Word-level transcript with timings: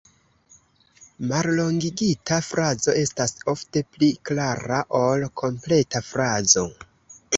Mallongigita 1.31 2.39
frazo 2.47 2.95
estas 3.03 3.35
ofte 3.55 3.85
pli 3.97 4.09
klara 4.31 4.81
ol 5.01 5.27
kompleta 5.43 6.03
frazo. 6.11 6.65